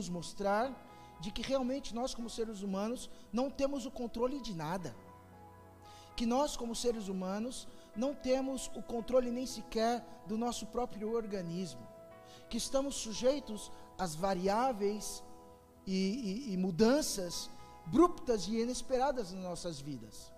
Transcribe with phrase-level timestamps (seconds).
[0.00, 0.66] nos mostrar
[1.20, 4.96] de que realmente nós, como seres humanos, não temos o controle de nada.
[6.16, 11.86] Que nós, como seres humanos, não temos o controle nem sequer do nosso próprio organismo.
[12.48, 15.22] Que estamos sujeitos às variáveis
[15.86, 15.98] e,
[16.48, 17.50] e, e mudanças
[17.86, 20.32] abruptas e inesperadas nas nossas vidas.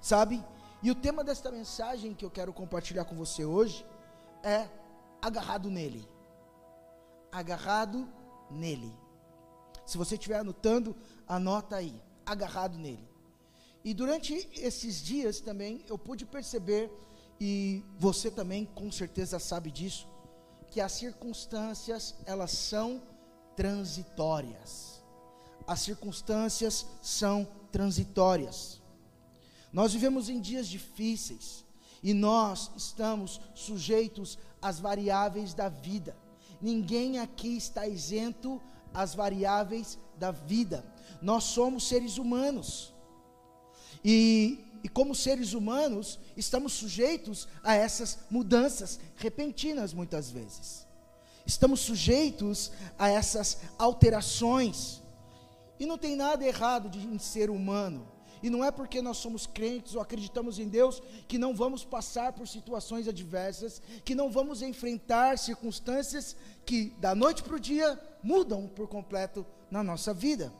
[0.00, 0.42] Sabe?
[0.82, 3.84] E o tema desta mensagem que eu quero compartilhar com você hoje
[4.42, 4.68] é
[5.20, 6.08] agarrado nele.
[7.30, 8.08] Agarrado
[8.50, 8.92] nele.
[9.86, 10.96] Se você estiver anotando,
[11.26, 12.00] anota aí.
[12.24, 13.08] Agarrado nele.
[13.84, 16.90] E durante esses dias também eu pude perceber,
[17.40, 20.08] e você também com certeza sabe disso,
[20.70, 23.02] que as circunstâncias elas são
[23.56, 25.02] transitórias.
[25.66, 28.82] As circunstâncias são transitórias.
[29.72, 31.64] Nós vivemos em dias difíceis
[32.02, 36.16] e nós estamos sujeitos às variáveis da vida.
[36.60, 38.60] Ninguém aqui está isento
[38.92, 40.84] às variáveis da vida.
[41.22, 42.92] Nós somos seres humanos.
[44.04, 50.86] E, e como seres humanos, estamos sujeitos a essas mudanças repentinas muitas vezes.
[51.46, 55.00] Estamos sujeitos a essas alterações.
[55.80, 58.06] E não tem nada errado de, em ser humano.
[58.42, 62.32] E não é porque nós somos crentes ou acreditamos em Deus que não vamos passar
[62.32, 68.68] por situações adversas, que não vamos enfrentar circunstâncias que da noite para o dia mudam
[68.68, 70.52] por completo na nossa vida.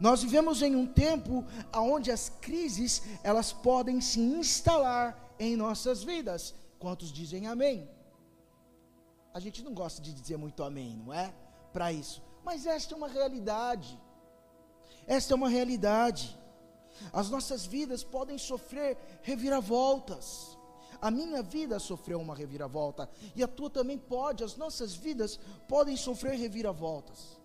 [0.00, 6.54] Nós vivemos em um tempo onde as crises elas podem se instalar em nossas vidas.
[6.78, 7.88] Quantos dizem amém?
[9.34, 11.32] A gente não gosta de dizer muito amém, não é?
[11.72, 12.22] Para isso.
[12.44, 14.00] Mas esta é uma realidade.
[15.06, 16.38] Esta é uma realidade.
[17.12, 20.56] As nossas vidas podem sofrer reviravoltas.
[21.00, 24.42] A minha vida sofreu uma reviravolta e a tua também pode.
[24.42, 25.38] As nossas vidas
[25.68, 27.38] podem sofrer reviravoltas.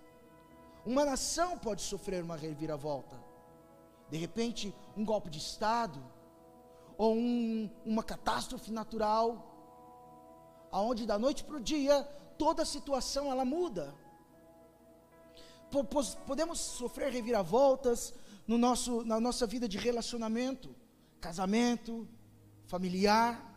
[0.86, 3.16] Uma nação pode sofrer uma reviravolta.
[4.10, 6.04] De repente, um golpe de Estado,
[6.98, 9.54] ou um, uma catástrofe natural,
[10.72, 12.04] aonde da noite para o dia
[12.38, 13.96] toda a situação ela muda.
[16.28, 18.14] Podemos sofrer reviravoltas
[18.48, 20.76] no nosso, na nossa vida de relacionamento,
[21.20, 22.08] casamento,
[22.66, 23.52] familiar.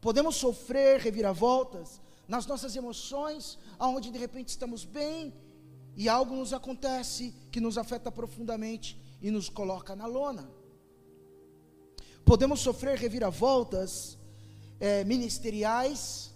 [0.00, 5.34] Podemos sofrer reviravoltas nas nossas emoções, aonde de repente estamos bem
[5.96, 10.50] e algo nos acontece que nos afeta profundamente e nos coloca na lona.
[12.24, 14.18] Podemos sofrer reviravoltas
[14.80, 16.32] é, ministeriais,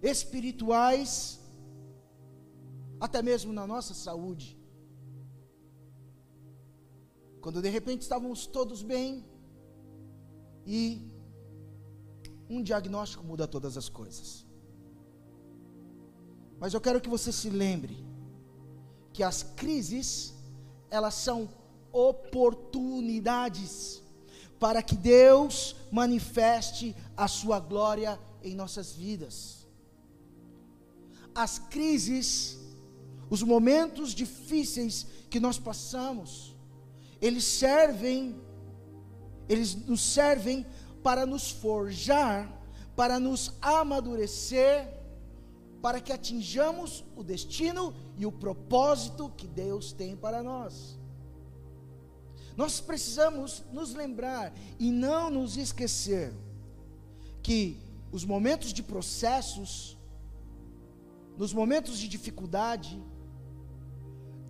[0.00, 1.40] espirituais,
[3.04, 4.58] até mesmo na nossa saúde.
[7.42, 9.24] Quando de repente estávamos todos bem
[10.66, 11.06] e
[12.48, 14.46] um diagnóstico muda todas as coisas.
[16.58, 18.02] Mas eu quero que você se lembre
[19.12, 20.32] que as crises,
[20.90, 21.50] elas são
[21.92, 24.02] oportunidades
[24.58, 29.64] para que Deus manifeste a sua glória em nossas vidas.
[31.34, 32.63] As crises,
[33.34, 36.56] os momentos difíceis que nós passamos,
[37.20, 38.40] eles servem,
[39.48, 40.64] eles nos servem
[41.02, 42.48] para nos forjar,
[42.94, 44.88] para nos amadurecer,
[45.82, 50.96] para que atinjamos o destino e o propósito que Deus tem para nós.
[52.56, 56.32] Nós precisamos nos lembrar e não nos esquecer
[57.42, 57.80] que
[58.12, 59.98] os momentos de processos,
[61.36, 63.02] nos momentos de dificuldade,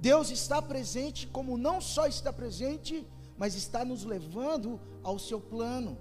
[0.04, 3.06] Deus está presente, como não só está presente,
[3.38, 5.96] mas está nos levando ao seu plano.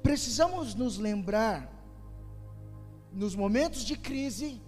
[0.00, 1.58] Precisamos nos lembrar,
[3.12, 4.62] nos momentos de crise,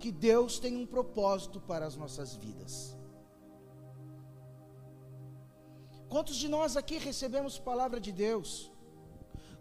[0.00, 2.96] que Deus tem um propósito para as nossas vidas.
[6.08, 8.72] Quantos de nós aqui recebemos palavra de Deus?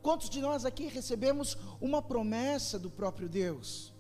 [0.02, 3.94] Quantos de nós aqui recebemos uma promessa do próprio Deus?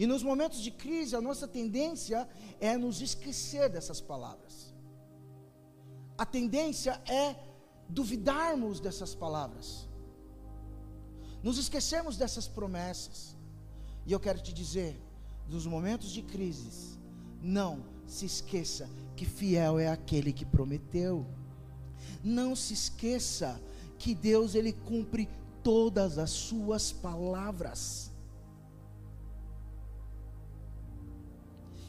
[0.00, 2.26] E nos momentos de crise, a nossa tendência
[2.58, 4.74] é nos esquecer dessas palavras.
[6.16, 7.36] A tendência é
[7.86, 9.86] duvidarmos dessas palavras,
[11.42, 13.36] nos esquecemos dessas promessas.
[14.06, 14.98] E eu quero te dizer,
[15.46, 16.98] nos momentos de crises,
[17.42, 21.26] não se esqueça que fiel é aquele que prometeu.
[22.24, 23.60] Não se esqueça
[23.98, 25.28] que Deus ele cumpre
[25.62, 28.09] todas as suas palavras.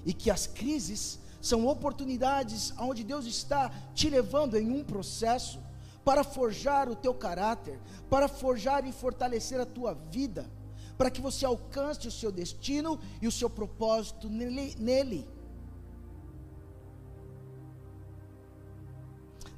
[0.06, 5.60] E que as crises são oportunidades onde Deus está te levando em um processo
[6.04, 10.50] para forjar o teu caráter, para forjar e fortalecer a tua vida,
[10.98, 14.76] para que você alcance o seu destino e o seu propósito nele.
[14.80, 15.28] nele.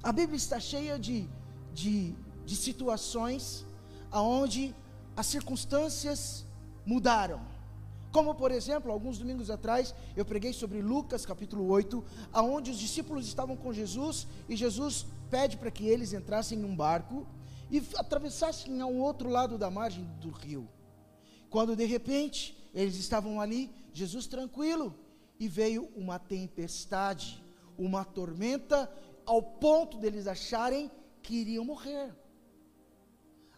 [0.01, 1.29] A Bíblia está cheia de,
[1.73, 2.13] de,
[2.45, 3.65] de situações
[4.11, 4.75] aonde
[5.15, 6.45] as circunstâncias
[6.85, 7.52] mudaram.
[8.13, 13.25] Como, por exemplo, alguns domingos atrás, eu preguei sobre Lucas capítulo 8, aonde os discípulos
[13.25, 17.25] estavam com Jesus e Jesus pede para que eles entrassem num barco
[17.71, 20.69] e atravessassem ao outro lado da margem do rio.
[21.49, 24.95] Quando de repente eles estavam ali, Jesus tranquilo,
[25.39, 27.43] e veio uma tempestade,
[27.75, 28.91] uma tormenta,
[29.25, 30.91] ao ponto deles acharem
[31.23, 32.15] que iriam morrer.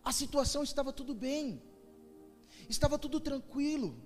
[0.01, 1.61] A situação estava tudo bem,
[2.69, 4.04] estava tudo tranquilo,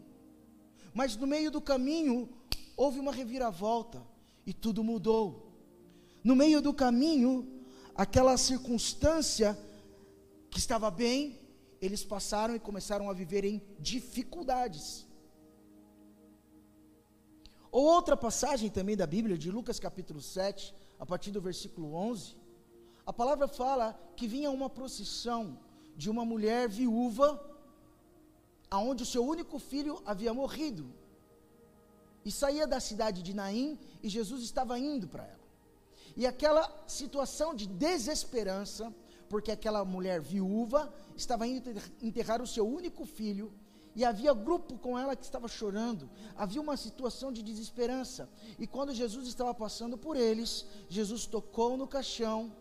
[0.93, 2.29] mas no meio do caminho
[2.75, 4.01] houve uma reviravolta
[4.45, 5.51] e tudo mudou.
[6.23, 7.47] No meio do caminho,
[7.95, 9.57] aquela circunstância
[10.49, 11.39] que estava bem,
[11.81, 15.05] eles passaram e começaram a viver em dificuldades.
[17.71, 22.35] Ou outra passagem também da Bíblia, de Lucas capítulo 7, a partir do versículo 11,
[23.05, 25.57] a palavra fala que vinha uma procissão
[25.95, 27.48] de uma mulher viúva,
[28.69, 30.93] aonde o seu único filho havia morrido.
[32.23, 35.39] E saía da cidade de Naim e Jesus estava indo para ela.
[36.15, 38.93] E aquela situação de desesperança,
[39.29, 41.69] porque aquela mulher viúva estava indo
[42.01, 43.53] enterrar o seu único filho,
[43.95, 48.29] e havia grupo com ela que estava chorando, havia uma situação de desesperança.
[48.57, 52.51] E quando Jesus estava passando por eles, Jesus tocou no caixão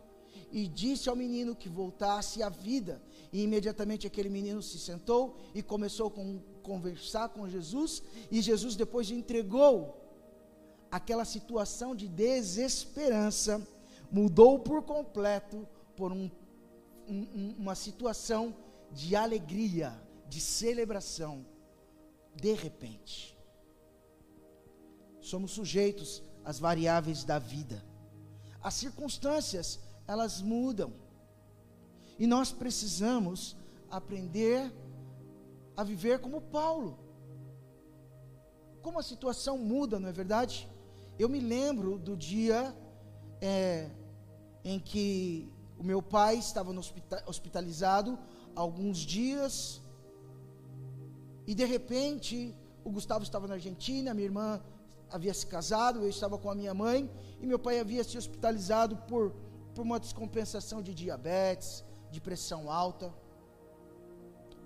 [0.51, 3.03] e disse ao menino que voltasse à vida.
[3.33, 9.11] E imediatamente aquele menino se sentou e começou a conversar com Jesus, e Jesus depois
[9.11, 9.97] entregou
[10.91, 13.67] aquela situação de desesperança,
[14.11, 16.31] mudou por completo por um
[17.09, 18.55] um, uma situação
[18.93, 19.99] de alegria,
[20.29, 21.45] de celebração,
[22.35, 23.37] de repente.
[25.21, 27.85] Somos sujeitos às variáveis da vida.
[28.63, 30.93] As circunstâncias, elas mudam.
[32.19, 33.57] E nós precisamos
[33.91, 34.73] aprender
[35.77, 36.99] a viver como Paulo.
[38.83, 40.69] Como a situação muda, não é verdade?
[41.19, 42.75] Eu me lembro do dia
[43.41, 43.91] é,
[44.65, 45.49] em que
[45.79, 46.73] o meu pai estava
[47.27, 48.19] hospitalizado
[48.55, 49.81] alguns dias.
[51.47, 52.55] E de repente,
[52.85, 54.61] o Gustavo estava na Argentina, minha irmã
[55.11, 57.11] havia se casado, eu estava com a minha mãe,
[57.41, 59.33] e meu pai havia se hospitalizado por,
[59.75, 63.13] por uma descompensação de diabetes, de pressão alta.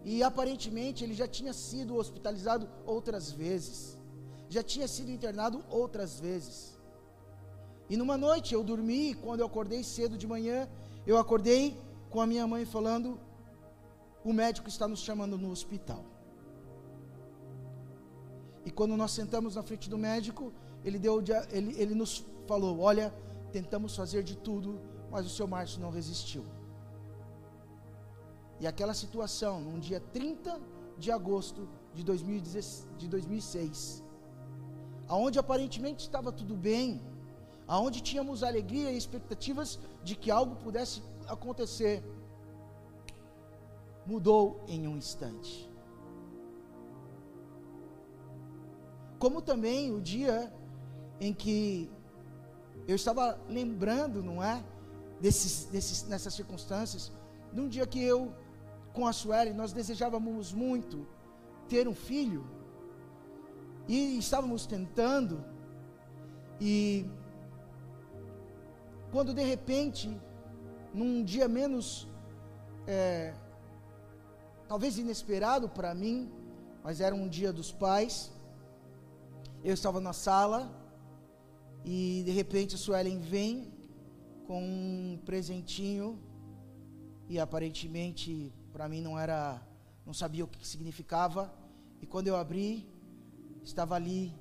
[0.05, 3.99] E aparentemente ele já tinha sido hospitalizado outras vezes,
[4.49, 6.79] já tinha sido internado outras vezes.
[7.89, 10.69] E numa noite eu dormi, quando eu acordei cedo de manhã,
[11.07, 11.77] eu acordei
[12.11, 13.21] com a minha mãe falando:
[14.25, 16.05] o médico está nos chamando no hospital.
[18.65, 20.53] E quando nós sentamos na frente do médico,
[20.85, 23.13] ele, deu, ele, ele nos falou: Olha,
[23.53, 24.81] tentamos fazer de tudo,
[25.11, 26.45] mas o seu Márcio não resistiu.
[28.63, 30.61] E aquela situação, num dia 30
[30.97, 34.05] de agosto de, 2016, de 2006,
[35.09, 37.03] aonde aparentemente estava tudo bem,
[37.67, 42.05] aonde tínhamos alegria e expectativas de que algo pudesse acontecer,
[44.07, 45.69] mudou em um instante.
[49.19, 50.55] Como também o dia
[51.21, 51.91] em que
[52.87, 54.65] eu estava lembrando, não é?
[55.21, 57.11] Desses, desses, nessas circunstâncias,
[57.53, 58.33] num dia que eu,
[58.93, 61.07] com a Sueli, nós desejávamos muito
[61.69, 62.45] ter um filho,
[63.89, 65.45] e estávamos tentando,
[66.61, 67.07] e
[69.11, 70.17] quando de repente,
[70.95, 72.09] num dia menos,
[72.87, 73.35] é,
[74.69, 76.31] talvez inesperado para mim,
[76.85, 78.33] mas era um dia dos pais,
[79.65, 80.71] eu estava na sala
[81.85, 83.73] e de repente a Suelen vem
[84.47, 86.19] com um presentinho
[87.29, 89.61] e aparentemente para mim não era,
[90.07, 91.53] não sabia o que significava.
[92.01, 92.89] E quando eu abri,
[93.63, 94.35] estava ali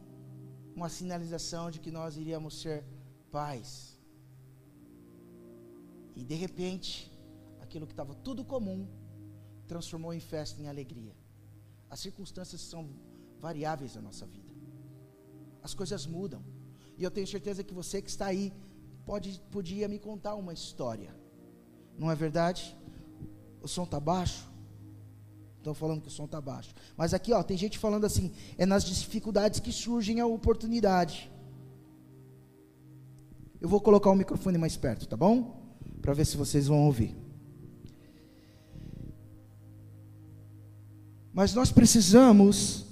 [0.76, 2.84] uma sinalização de que nós iríamos ser
[3.32, 4.00] pais.
[6.16, 7.12] E de repente,
[7.60, 8.88] aquilo que estava tudo comum
[9.68, 11.16] transformou em festa, em alegria.
[11.90, 12.90] As circunstâncias são
[13.40, 14.52] variáveis na nossa vida.
[15.62, 16.44] As coisas mudam.
[16.98, 18.54] E eu tenho certeza que você que está aí
[19.06, 21.16] pode podia me contar uma história.
[21.98, 22.78] Não é verdade?
[23.62, 24.50] O som está baixo?
[25.58, 26.74] Estão falando que o som está baixo.
[26.98, 31.32] Mas aqui, ó, tem gente falando assim: é nas dificuldades que surgem a oportunidade.
[33.60, 35.62] Eu vou colocar o microfone mais perto, tá bom?
[36.02, 37.16] para ver se vocês vão ouvir.
[41.32, 42.86] Mas nós precisamos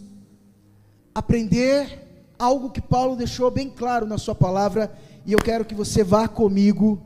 [1.14, 4.96] aprender algo que Paulo deixou bem claro na sua palavra,
[5.26, 7.02] e eu quero que você vá comigo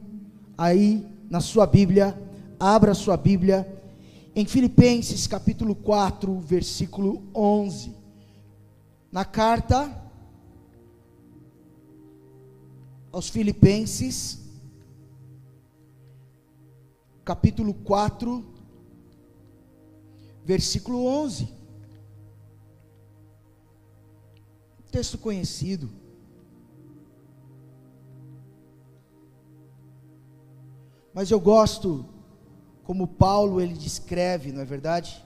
[0.58, 2.16] aí na sua Bíblia,
[2.64, 3.68] abra sua Bíblia
[4.34, 7.94] em Filipenses capítulo 4, versículo 11.
[9.12, 10.02] Na carta
[13.12, 14.40] aos Filipenses,
[17.26, 18.46] capítulo 4,
[20.46, 21.54] versículo 11.
[24.90, 25.90] Texto conhecido.
[31.14, 32.13] Mas eu gosto
[32.84, 35.24] como Paulo ele descreve, não é verdade?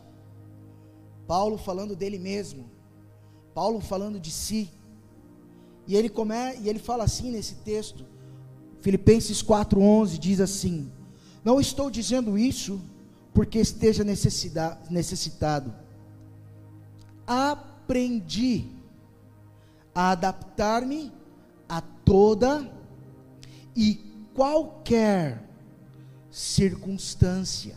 [1.27, 2.69] Paulo falando dele mesmo.
[3.53, 4.71] Paulo falando de si.
[5.87, 8.05] E ele come, e ele fala assim nesse texto.
[8.79, 10.91] Filipenses 4:11 diz assim:
[11.43, 12.79] Não estou dizendo isso
[13.33, 15.73] porque esteja necessitado.
[17.25, 18.69] Aprendi
[19.93, 21.11] a adaptar-me
[21.67, 22.71] a toda
[23.75, 23.95] e
[24.33, 25.46] qualquer
[26.29, 27.75] circunstância.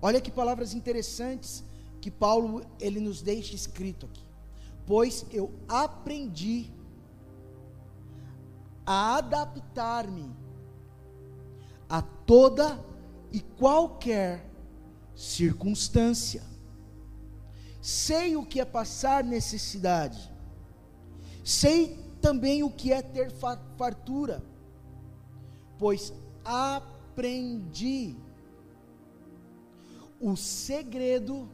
[0.00, 1.64] Olha que palavras interessantes
[2.00, 4.24] que Paulo ele nos deixa escrito aqui.
[4.86, 6.70] Pois eu aprendi
[8.84, 10.30] a adaptar-me
[11.88, 12.78] a toda
[13.32, 14.44] e qualquer
[15.14, 16.42] circunstância.
[17.80, 20.30] Sei o que é passar necessidade,
[21.44, 23.30] sei também o que é ter
[23.76, 24.42] fartura,
[25.78, 26.12] pois
[26.44, 28.16] aprendi
[30.20, 31.48] o segredo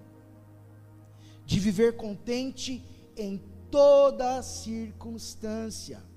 [1.45, 2.85] de viver contente
[3.17, 6.11] em toda circunstância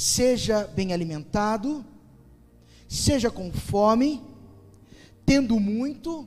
[0.00, 1.84] seja bem alimentado,
[2.88, 4.22] seja com fome,
[5.26, 6.26] tendo muito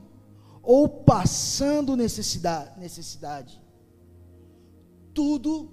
[0.62, 3.60] ou passando necessidade, necessidade.
[5.12, 5.68] Tudo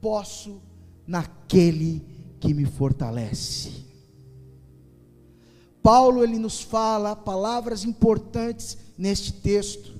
[0.00, 0.60] posso
[1.06, 2.04] naquele
[2.40, 3.84] que me fortalece.
[5.82, 9.98] Paulo ele nos fala palavras importantes neste texto.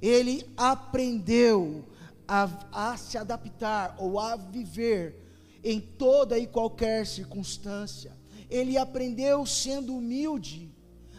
[0.00, 1.84] Ele aprendeu
[2.26, 5.22] a, a se adaptar ou a viver
[5.62, 8.12] em toda e qualquer circunstância.
[8.50, 10.70] Ele aprendeu sendo humilde,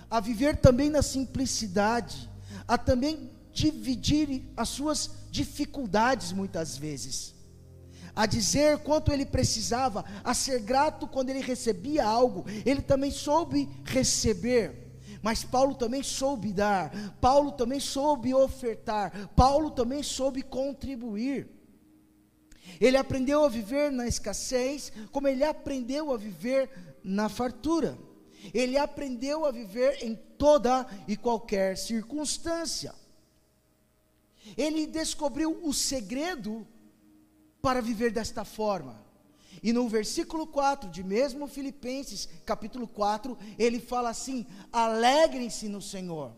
[0.10, 2.30] a viver também na simplicidade,
[2.68, 7.34] a também dividir as suas dificuldades muitas vezes,
[8.16, 13.70] a dizer quanto ele precisava, a ser grato quando ele recebia algo, ele também soube
[13.84, 14.84] receber.
[15.22, 16.92] Mas Paulo também soube dar,
[17.22, 21.48] Paulo também soube ofertar, Paulo também soube contribuir.
[22.80, 26.70] Ele aprendeu a viver na escassez, como ele aprendeu a viver
[27.04, 27.98] na fartura.
[28.54, 32.94] Ele aprendeu a viver em toda e qualquer circunstância.
[34.58, 36.68] Ele descobriu o segredo
[37.64, 39.02] para viver desta forma.
[39.64, 46.34] E no versículo 4 de mesmo Filipenses, capítulo 4, ele fala assim: alegrem-se no Senhor.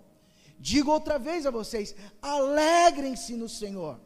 [0.59, 3.99] Digo outra vez a vocês: alegrem-se no Senhor.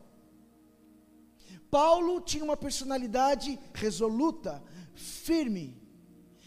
[1.69, 4.63] Paulo tinha uma personalidade resoluta,
[4.95, 5.77] firme.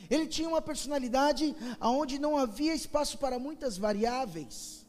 [0.08, 4.86] Ele tinha uma personalidade onde não havia espaço para muitas variáveis.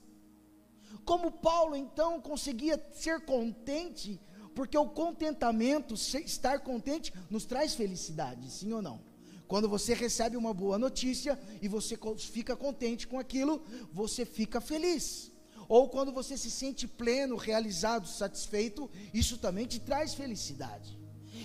[1.03, 4.19] Como Paulo então conseguia ser contente,
[4.55, 9.01] porque o contentamento, estar contente, nos traz felicidade, sim ou não?
[9.47, 15.33] Quando você recebe uma boa notícia e você fica contente com aquilo, você fica feliz
[15.67, 20.99] ou quando você se sente pleno, realizado, satisfeito, isso também te traz felicidade.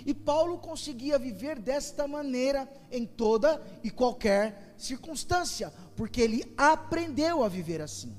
[0.05, 7.49] E Paulo conseguia viver desta maneira em toda e qualquer circunstância, porque ele aprendeu a
[7.49, 8.17] viver assim.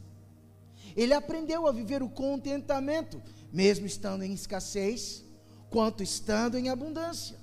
[0.95, 5.23] Ele aprendeu a viver o contentamento, mesmo estando em escassez,
[5.69, 7.37] quanto estando em abundância.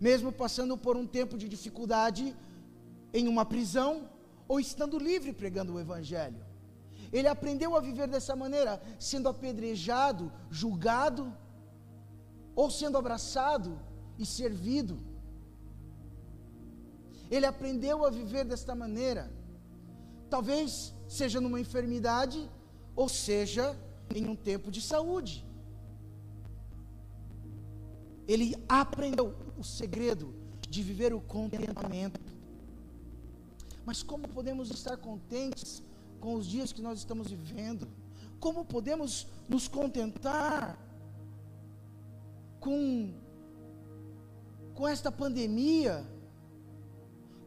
[0.00, 2.34] Mesmo passando por um tempo de dificuldade
[3.12, 4.08] em uma prisão
[4.48, 6.44] ou estando livre pregando o evangelho.
[7.12, 11.32] Ele aprendeu a viver dessa maneira, sendo apedrejado, julgado,
[12.56, 13.78] ou sendo abraçado
[14.18, 14.98] e servido.
[17.30, 19.32] Ele aprendeu a viver desta maneira.
[20.28, 22.50] Talvez seja numa enfermidade,
[22.96, 23.76] ou seja
[24.14, 25.44] em um tempo de saúde.
[28.26, 30.32] Ele aprendeu o segredo
[30.70, 32.20] de viver o contentamento.
[33.84, 35.82] Mas como podemos estar contentes
[36.20, 37.86] com os dias que nós estamos vivendo?
[38.40, 40.78] Como podemos nos contentar
[42.60, 43.12] com,
[44.74, 46.06] com esta pandemia,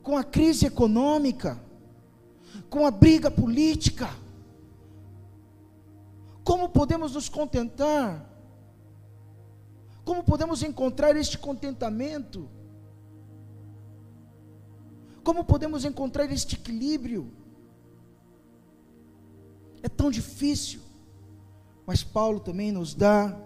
[0.03, 1.59] com a crise econômica,
[2.69, 4.09] com a briga política.
[6.48, 8.25] Como podemos nos contentar?
[10.06, 12.48] Como podemos encontrar este contentamento?
[15.25, 17.30] Como podemos encontrar este equilíbrio?
[19.84, 20.80] É tão difícil,
[21.86, 23.38] mas Paulo também nos dá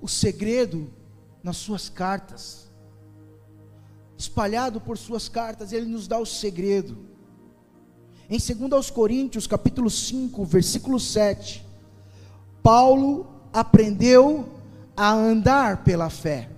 [0.00, 0.88] o segredo
[1.42, 2.70] nas suas cartas,
[4.16, 7.15] espalhado por suas cartas, ele nos dá o segredo.
[8.28, 11.64] Em 2 Coríntios, capítulo 5, versículo 7,
[12.60, 14.48] Paulo aprendeu
[14.96, 16.50] a andar pela fé.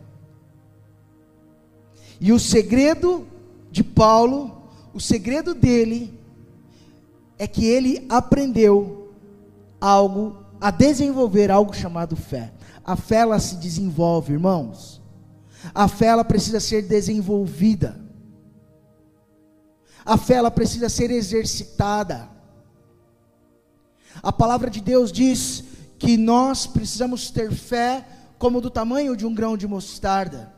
[2.18, 3.26] E o segredo
[3.70, 4.62] de Paulo,
[4.94, 6.18] o segredo dele,
[7.38, 9.12] é que ele aprendeu
[9.78, 12.50] algo, a desenvolver algo chamado fé.
[12.82, 15.02] A fé ela se desenvolve, irmãos.
[15.74, 18.07] A fé ela precisa ser desenvolvida.
[20.08, 22.30] A fé ela precisa ser exercitada.
[24.22, 25.62] A palavra de Deus diz
[25.98, 30.50] que nós precisamos ter fé como do tamanho de um grão de mostarda.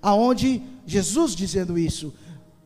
[0.00, 2.14] Aonde Jesus dizendo isso,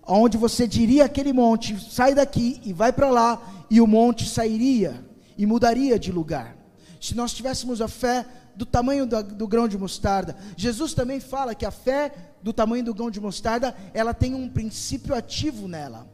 [0.02, 5.02] aonde você diria aquele monte, sai daqui e vai para lá, e o monte sairia
[5.38, 6.54] e mudaria de lugar.
[7.00, 11.54] Se nós tivéssemos a fé do tamanho do, do grão de mostarda, Jesus também fala
[11.54, 16.08] que a fé do tamanho do grão de mostarda, ela tem um princípio ativo nela.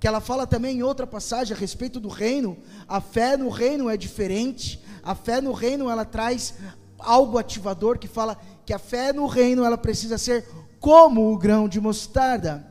[0.00, 2.56] Que ela fala também em outra passagem a respeito do reino.
[2.86, 4.80] A fé no reino é diferente.
[5.02, 6.54] A fé no reino ela traz
[6.98, 10.46] algo ativador que fala que a fé no reino ela precisa ser
[10.78, 12.64] como o grão de mostarda,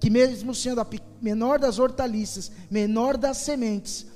[0.00, 0.86] que mesmo sendo a
[1.20, 4.06] menor das hortaliças, menor das sementes,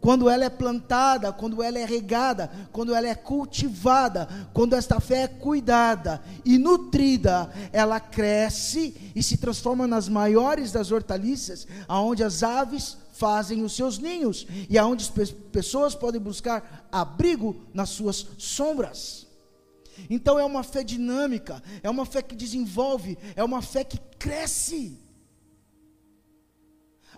[0.00, 5.22] quando ela é plantada, quando ela é regada, quando ela é cultivada, quando esta fé
[5.22, 12.42] é cuidada e nutrida, ela cresce e se transforma nas maiores das hortaliças, aonde as
[12.42, 19.26] aves fazem os seus ninhos e aonde as pessoas podem buscar abrigo nas suas sombras.
[20.08, 24.96] Então é uma fé dinâmica, é uma fé que desenvolve, é uma fé que cresce.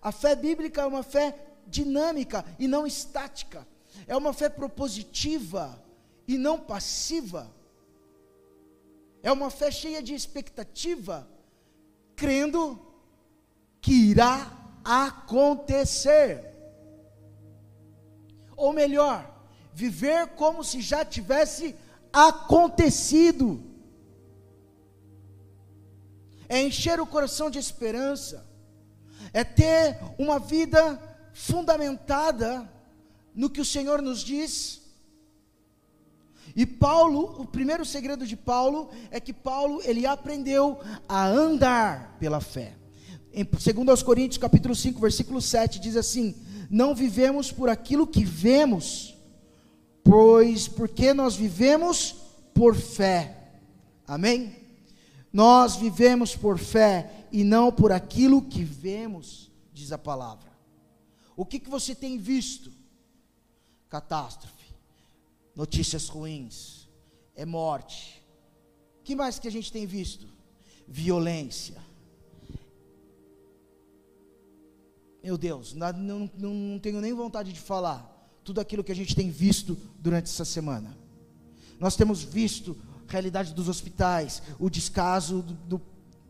[0.00, 3.66] A fé bíblica é uma fé dinâmica e não estática.
[4.06, 5.82] É uma fé propositiva
[6.26, 7.50] e não passiva.
[9.22, 11.28] É uma fé cheia de expectativa,
[12.16, 12.80] crendo
[13.80, 14.50] que irá
[14.84, 16.44] acontecer.
[18.56, 19.30] Ou melhor,
[19.72, 21.74] viver como se já tivesse
[22.12, 23.62] acontecido.
[26.48, 28.44] É encher o coração de esperança,
[29.32, 32.70] é ter uma vida fundamentada
[33.34, 34.80] no que o Senhor nos diz.
[36.54, 42.40] E Paulo, o primeiro segredo de Paulo é que Paulo ele aprendeu a andar pela
[42.40, 42.76] fé.
[43.32, 46.34] Em 2 Coríntios capítulo 5, versículo 7 diz assim:
[46.68, 49.16] "Não vivemos por aquilo que vemos,
[50.02, 52.16] pois porque nós vivemos
[52.52, 53.36] por fé."
[54.06, 54.56] Amém?
[55.32, 60.49] Nós vivemos por fé e não por aquilo que vemos, diz a palavra.
[61.40, 62.70] O que, que você tem visto?
[63.88, 64.74] Catástrofe,
[65.56, 66.86] notícias ruins,
[67.34, 68.22] é morte.
[69.02, 70.26] Que mais que a gente tem visto?
[70.86, 71.82] Violência.
[75.24, 79.16] Meu Deus, não, não, não tenho nem vontade de falar tudo aquilo que a gente
[79.16, 80.94] tem visto durante essa semana.
[81.78, 82.76] Nós temos visto
[83.08, 85.82] a realidade dos hospitais, o descaso do, do,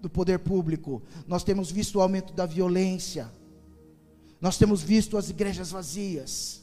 [0.02, 3.28] do poder público, nós temos visto o aumento da violência
[4.40, 6.62] nós temos visto as igrejas vazias.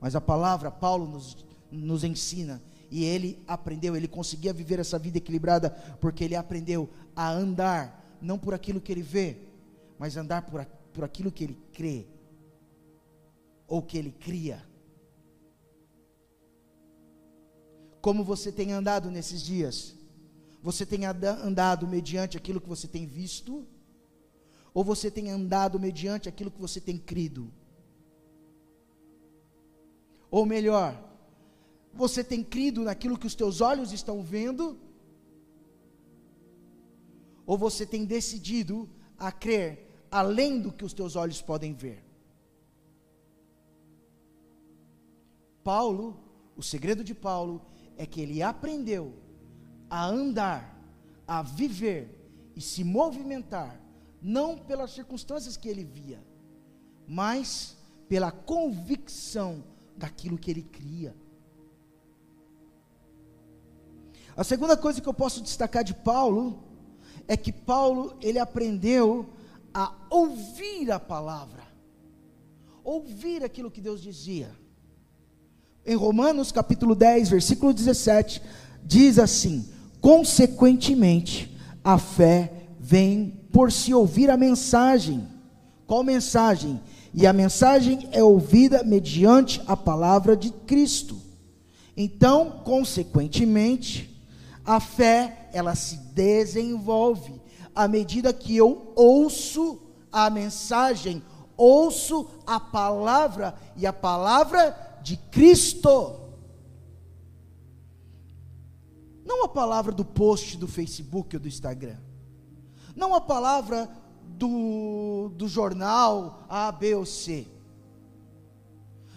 [0.00, 1.36] Mas a palavra, Paulo nos,
[1.70, 7.30] nos ensina, e ele aprendeu, ele conseguia viver essa vida equilibrada, porque ele aprendeu a
[7.30, 9.36] andar, não por aquilo que ele vê,
[9.98, 12.06] mas andar por, por aquilo que ele crê,
[13.66, 14.64] ou que ele cria.
[18.00, 19.94] Como você tem andado nesses dias?
[20.62, 23.66] Você tem andado mediante aquilo que você tem visto?
[24.78, 27.52] Ou você tem andado mediante aquilo que você tem crido?
[30.30, 30.96] Ou melhor,
[31.92, 34.78] você tem crido naquilo que os teus olhos estão vendo?
[37.44, 38.88] Ou você tem decidido
[39.18, 42.04] a crer além do que os teus olhos podem ver?
[45.64, 46.16] Paulo,
[46.56, 47.60] o segredo de Paulo
[47.96, 49.12] é que ele aprendeu
[49.90, 50.80] a andar,
[51.26, 52.16] a viver
[52.54, 53.87] e se movimentar
[54.20, 56.20] não pelas circunstâncias que ele via,
[57.06, 57.76] mas
[58.08, 59.64] pela convicção
[59.96, 61.14] daquilo que ele cria.
[64.36, 66.62] A segunda coisa que eu posso destacar de Paulo
[67.26, 69.28] é que Paulo ele aprendeu
[69.74, 71.62] a ouvir a palavra,
[72.82, 74.50] ouvir aquilo que Deus dizia.
[75.84, 78.42] Em Romanos capítulo 10, versículo 17,
[78.84, 79.68] diz assim:
[80.00, 85.26] Consequentemente, a fé vem por se ouvir a mensagem.
[85.86, 86.80] Qual mensagem?
[87.14, 91.16] E a mensagem é ouvida mediante a palavra de Cristo.
[91.96, 94.22] Então, consequentemente,
[94.64, 97.40] a fé, ela se desenvolve
[97.74, 99.80] à medida que eu ouço
[100.12, 101.22] a mensagem,
[101.56, 106.20] ouço a palavra e a palavra de Cristo.
[109.24, 112.07] Não a palavra do post do Facebook ou do Instagram.
[112.98, 113.88] Não a palavra
[114.24, 117.46] do, do jornal A, B ou C.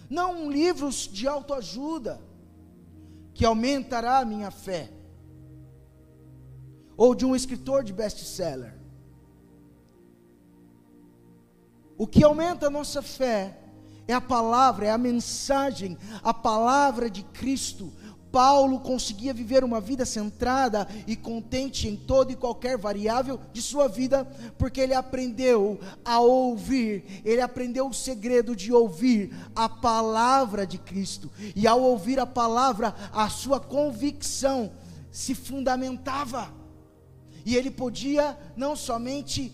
[0.08, 2.20] Não livros de autoajuda
[3.34, 4.92] que aumentará a minha fé.
[6.96, 8.78] Ou de um escritor de best-seller.
[11.98, 13.58] O que aumenta a nossa fé
[14.06, 17.92] é a palavra, é a mensagem, a palavra de Cristo,
[18.32, 23.86] Paulo conseguia viver uma vida centrada e contente em toda e qualquer variável de sua
[23.86, 24.24] vida,
[24.56, 31.30] porque ele aprendeu a ouvir, ele aprendeu o segredo de ouvir a palavra de Cristo,
[31.54, 34.72] e ao ouvir a palavra, a sua convicção
[35.10, 36.50] se fundamentava,
[37.44, 39.52] e ele podia não somente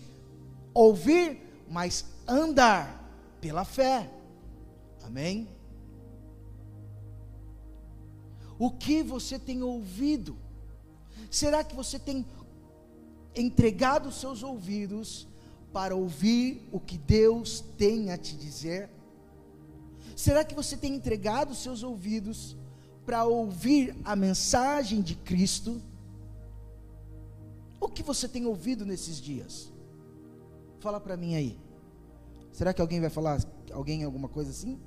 [0.73, 3.11] ouvir, mas andar
[3.41, 4.09] pela fé,
[5.03, 5.58] amém?
[8.59, 10.35] O que você tem ouvido?
[11.31, 12.25] Será que você tem
[13.33, 15.25] entregado seus ouvidos
[15.71, 18.89] para ouvir o que Deus tem a te dizer?
[20.13, 22.57] Será que você tem entregado seus ouvidos
[23.05, 25.81] para ouvir a mensagem de Cristo?
[27.79, 29.71] O que você tem ouvido nesses dias?
[30.81, 31.57] Fala para mim aí.
[32.51, 33.41] Será que alguém vai falar
[33.71, 34.77] alguém alguma coisa assim?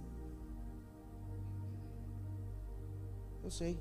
[3.42, 3.78] Eu sei.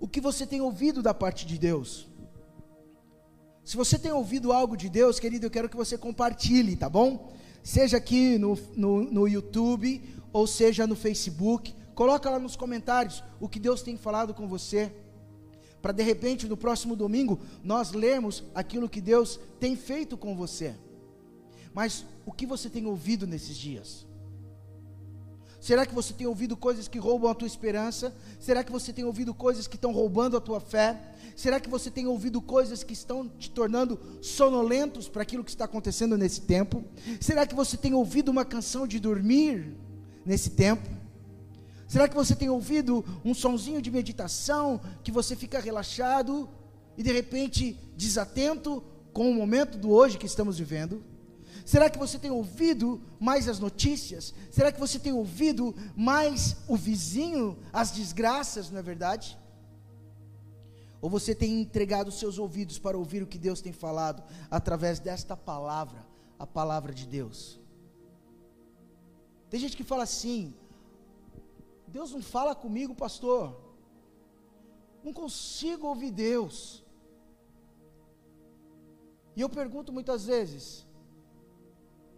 [0.00, 2.08] O que você tem ouvido da parte de Deus?
[3.64, 7.30] Se você tem ouvido algo de Deus, querido, eu quero que você compartilhe, tá bom?
[7.62, 13.46] Seja aqui no, no, no YouTube, ou seja no Facebook, coloca lá nos comentários o
[13.46, 14.90] que Deus tem falado com você,
[15.82, 20.74] para de repente no próximo domingo nós lermos aquilo que Deus tem feito com você.
[21.74, 24.07] Mas o que você tem ouvido nesses dias?
[25.60, 28.14] Será que você tem ouvido coisas que roubam a tua esperança?
[28.38, 30.96] Será que você tem ouvido coisas que estão roubando a tua fé?
[31.34, 35.64] Será que você tem ouvido coisas que estão te tornando sonolentos para aquilo que está
[35.64, 36.84] acontecendo nesse tempo?
[37.20, 39.76] Será que você tem ouvido uma canção de dormir
[40.24, 40.88] nesse tempo?
[41.88, 46.48] Será que você tem ouvido um sonzinho de meditação que você fica relaxado
[46.96, 51.02] e de repente desatento com o momento do hoje que estamos vivendo?
[51.68, 54.32] Será que você tem ouvido mais as notícias?
[54.50, 59.38] Será que você tem ouvido mais o vizinho, as desgraças, não é verdade?
[60.98, 65.36] Ou você tem entregado seus ouvidos para ouvir o que Deus tem falado através desta
[65.36, 66.06] palavra,
[66.38, 67.60] a palavra de Deus?
[69.50, 70.54] Tem gente que fala assim:
[71.86, 73.54] Deus não fala comigo, pastor.
[75.04, 76.82] Não consigo ouvir Deus.
[79.36, 80.87] E eu pergunto muitas vezes: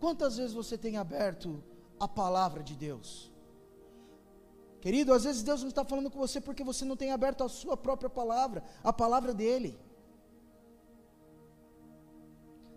[0.00, 1.62] Quantas vezes você tem aberto
[1.98, 3.30] a palavra de Deus?
[4.80, 7.48] Querido, às vezes Deus não está falando com você porque você não tem aberto a
[7.48, 9.78] sua própria palavra, a palavra dele.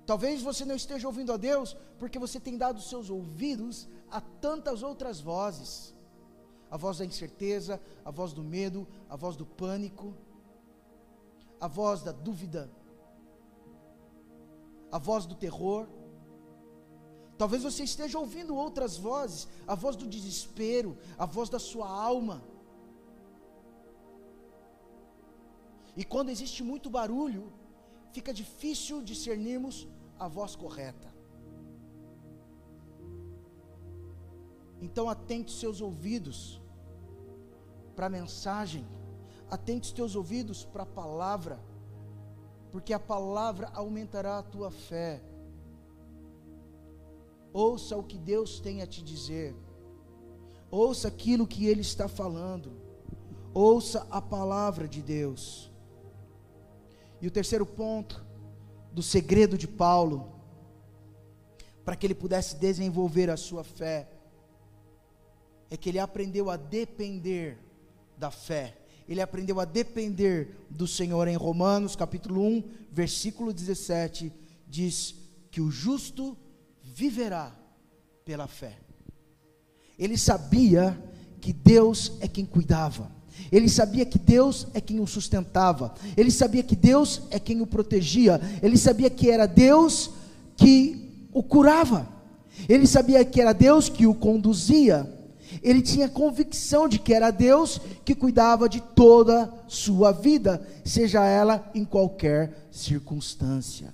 [0.06, 4.84] Talvez você não esteja ouvindo a Deus porque você tem dado seus ouvidos a tantas
[4.84, 5.94] outras vozes
[6.74, 10.12] a voz da incerteza, a voz do medo, a voz do pânico,
[11.62, 12.68] a voz da dúvida,
[14.92, 15.88] a voz do terror.
[17.38, 22.44] Talvez você esteja ouvindo outras vozes, a voz do desespero, a voz da sua alma.
[25.96, 27.52] E quando existe muito barulho,
[28.12, 29.88] fica difícil discernirmos
[30.20, 31.14] a voz correta.
[34.82, 36.62] Então atente seus ouvidos
[37.96, 38.86] para a mensagem,
[39.50, 41.60] atente os teus ouvidos para a palavra,
[42.72, 45.22] porque a palavra aumentará a tua fé.
[47.54, 49.56] Ouça o que Deus tem a te dizer.
[50.72, 52.74] Ouça aquilo que Ele está falando.
[53.54, 55.72] Ouça a palavra de Deus.
[57.22, 58.26] E o terceiro ponto
[58.92, 60.34] do segredo de Paulo,
[61.86, 64.10] para que ele pudesse desenvolver a sua fé,
[65.70, 67.58] é que ele aprendeu a depender
[68.18, 68.78] da fé.
[69.08, 71.28] ele aprendeu a depender do Senhor.
[71.28, 74.32] Em Romanos, capítulo 1, versículo 17,
[74.68, 75.16] diz
[75.52, 76.38] que o justo
[76.94, 77.52] viverá
[78.24, 78.78] pela fé.
[79.98, 80.98] Ele sabia
[81.42, 83.12] que Deus é quem cuidava.
[83.52, 85.96] Ele sabia que Deus é quem o sustentava.
[86.16, 88.40] Ele sabia que Deus é quem o protegia.
[88.62, 90.12] Ele sabia que era Deus
[90.56, 92.08] que o curava.
[92.70, 95.12] Ele sabia que era Deus que o conduzia.
[95.62, 101.70] Ele tinha convicção de que era Deus que cuidava de toda sua vida, seja ela
[101.76, 103.94] em qualquer circunstância.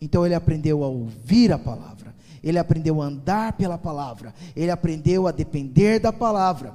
[0.00, 5.26] Então ele aprendeu a ouvir a palavra, ele aprendeu a andar pela palavra, ele aprendeu
[5.26, 6.74] a depender da palavra,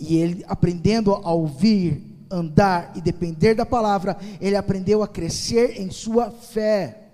[0.00, 5.90] e ele aprendendo a ouvir, andar e depender da palavra, ele aprendeu a crescer em
[5.90, 7.10] sua fé.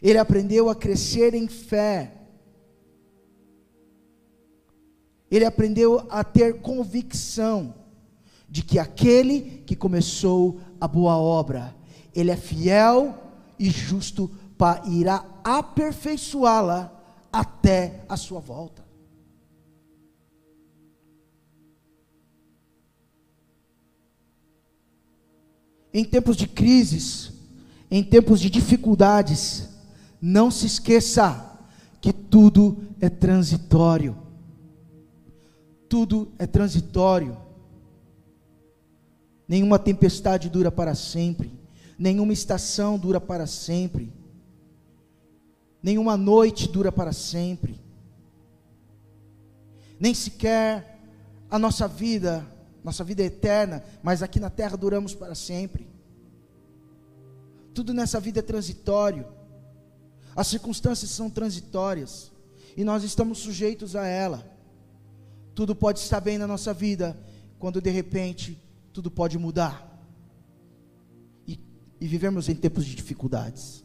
[0.00, 2.12] Ele aprendeu a crescer em fé.
[5.28, 7.74] Ele aprendeu a ter convicção
[8.48, 11.74] de que aquele que começou a boa obra,
[12.14, 13.21] ele é fiel
[13.62, 16.92] e justo para irá aperfeiçoá-la
[17.32, 18.84] até a sua volta.
[25.94, 27.32] Em tempos de crises,
[27.88, 29.68] em tempos de dificuldades,
[30.20, 31.56] não se esqueça
[32.00, 34.16] que tudo é transitório.
[35.88, 37.36] Tudo é transitório.
[39.46, 41.61] Nenhuma tempestade dura para sempre.
[41.98, 44.12] Nenhuma estação dura para sempre.
[45.82, 47.80] Nenhuma noite dura para sempre.
[49.98, 51.00] Nem sequer
[51.50, 52.46] a nossa vida,
[52.82, 55.88] nossa vida é eterna, mas aqui na terra duramos para sempre.
[57.74, 59.26] Tudo nessa vida é transitório.
[60.34, 62.32] As circunstâncias são transitórias
[62.76, 64.50] e nós estamos sujeitos a ela.
[65.54, 67.16] Tudo pode estar bem na nossa vida,
[67.58, 68.58] quando de repente
[68.92, 69.91] tudo pode mudar.
[72.02, 73.84] E, vivemos em tempos de dificuldades.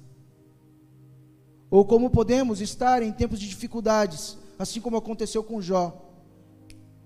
[1.70, 6.04] Ou como podemos estar em tempos de dificuldades, assim como aconteceu com Jó,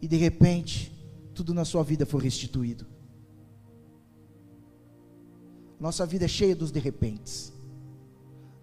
[0.02, 0.90] e de repente
[1.34, 2.86] tudo na sua vida foi restituído.
[5.78, 7.52] Nossa vida é cheia dos de repentes.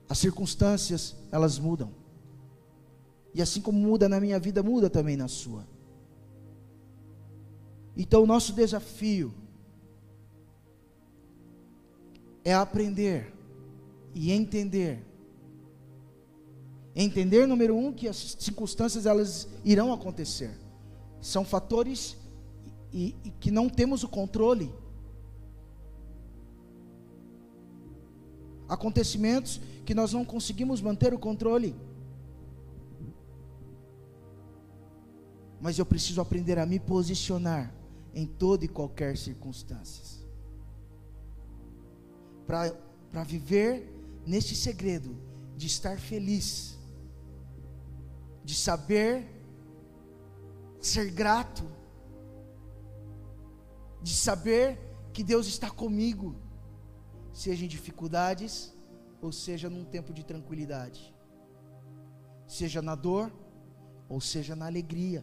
[0.09, 1.93] As circunstâncias, elas mudam.
[3.35, 5.67] E assim como muda na minha vida, muda também na sua.
[7.95, 9.35] Então, o nosso desafio
[12.45, 13.33] é aprender
[14.15, 15.05] e entender.
[16.95, 20.51] Entender, número um, que as circunstâncias elas irão acontecer.
[21.21, 22.17] São fatores
[22.93, 24.73] e, e que não temos o controle.
[28.69, 31.75] Acontecimentos que nós não conseguimos manter o controle.
[35.61, 37.73] Mas eu preciso aprender a me posicionar
[38.15, 40.28] em toda e qualquer circunstância.
[42.49, 43.93] Para viver
[44.27, 45.15] neste segredo
[45.55, 46.79] de estar feliz,
[48.43, 49.39] de saber
[50.81, 51.65] ser grato,
[54.03, 54.79] de saber
[55.13, 56.37] que Deus está comigo,
[57.33, 58.75] seja em dificuldades
[59.21, 61.15] ou seja num tempo de tranquilidade,
[62.47, 63.31] seja na dor
[64.09, 65.23] ou seja na alegria.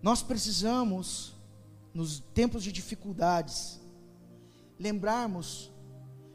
[0.00, 1.33] Nós precisamos,
[1.94, 3.80] nos tempos de dificuldades,
[4.78, 5.72] lembrarmos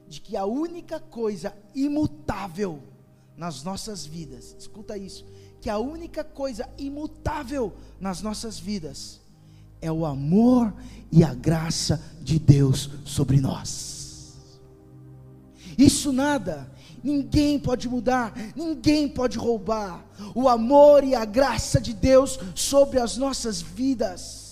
[0.08, 2.82] de que a única coisa imutável
[3.36, 5.26] nas nossas vidas, escuta isso,
[5.62, 9.22] que a única coisa imutável nas nossas vidas
[9.82, 10.74] é o amor
[11.12, 14.38] e a graça de Deus sobre nós.
[15.78, 16.70] Isso nada,
[17.04, 23.16] Ninguém pode mudar, ninguém pode roubar o amor e a graça de Deus sobre as
[23.18, 24.49] nossas vidas.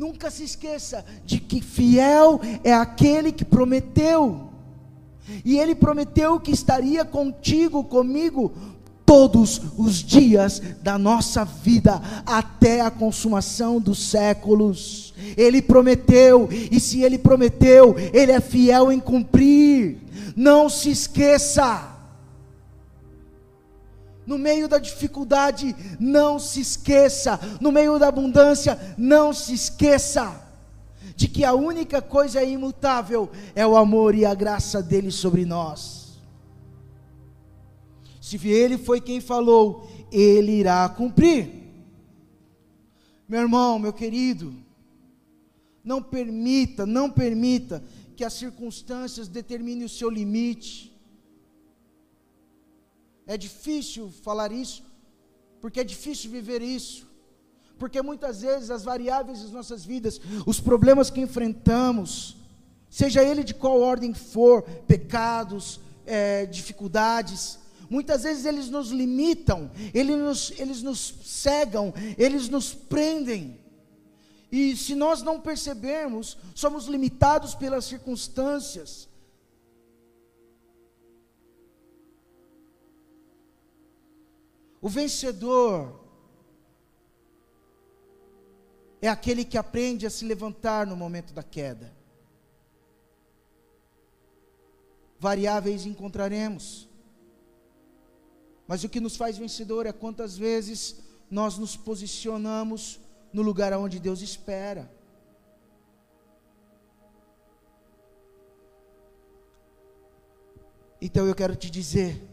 [0.00, 4.48] Nunca se esqueça de que fiel é aquele que prometeu,
[5.44, 8.50] e ele prometeu que estaria contigo, comigo,
[9.04, 15.12] todos os dias da nossa vida, até a consumação dos séculos.
[15.36, 19.98] Ele prometeu, e se ele prometeu, ele é fiel em cumprir.
[20.34, 21.99] Não se esqueça.
[24.26, 27.40] No meio da dificuldade, não se esqueça.
[27.60, 30.48] No meio da abundância, não se esqueça
[31.16, 36.18] de que a única coisa imutável é o amor e a graça dele sobre nós.
[38.20, 41.60] Se ele foi quem falou, ele irá cumprir.
[43.28, 44.54] Meu irmão, meu querido,
[45.84, 47.82] não permita, não permita
[48.16, 50.92] que as circunstâncias determinem o seu limite.
[53.32, 54.82] É difícil falar isso,
[55.60, 57.06] porque é difícil viver isso.
[57.78, 62.36] Porque muitas vezes as variáveis das nossas vidas, os problemas que enfrentamos,
[62.90, 67.56] seja ele de qual ordem for, pecados, é, dificuldades,
[67.88, 73.60] muitas vezes eles nos limitam, eles nos, eles nos cegam, eles nos prendem.
[74.50, 79.08] E se nós não percebermos, somos limitados pelas circunstâncias.
[84.80, 86.00] O vencedor
[89.02, 91.94] é aquele que aprende a se levantar no momento da queda.
[95.18, 96.88] Variáveis encontraremos,
[98.66, 102.98] mas o que nos faz vencedor é quantas vezes nós nos posicionamos
[103.32, 104.90] no lugar onde Deus espera.
[111.02, 112.29] Então eu quero te dizer,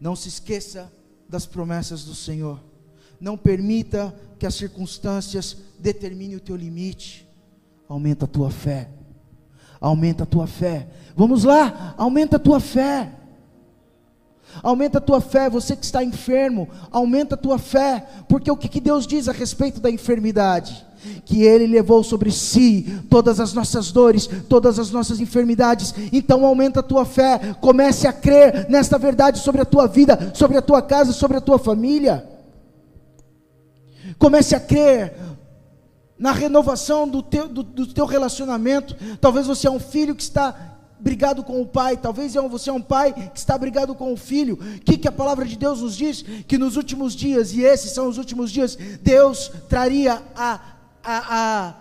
[0.00, 0.92] não se esqueça
[1.28, 2.62] das promessas do Senhor.
[3.20, 7.26] Não permita que as circunstâncias determinem o teu limite.
[7.88, 8.90] Aumenta a tua fé.
[9.80, 10.88] Aumenta a tua fé.
[11.16, 13.12] Vamos lá, aumenta a tua fé.
[14.62, 18.68] Aumenta a tua fé, você que está enfermo, aumenta a tua fé, porque o que,
[18.68, 20.84] que Deus diz a respeito da enfermidade?
[21.24, 25.94] Que Ele levou sobre si todas as nossas dores, todas as nossas enfermidades.
[26.12, 30.56] Então aumenta a tua fé, comece a crer nesta verdade sobre a tua vida, sobre
[30.56, 32.26] a tua casa, sobre a tua família.
[34.18, 35.14] Comece a crer
[36.18, 38.96] na renovação do teu, do, do teu relacionamento.
[39.20, 42.72] Talvez você é um filho que está brigado com o pai, talvez é você é
[42.72, 44.54] um pai que está brigado com o filho.
[44.54, 46.22] O que, que a palavra de Deus nos diz?
[46.22, 50.60] Que nos últimos dias, e esses são os últimos dias, Deus traria a,
[51.02, 51.74] a, a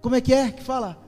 [0.00, 0.98] como é que é que fala?